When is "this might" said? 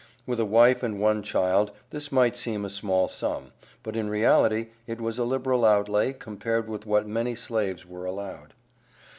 1.91-2.35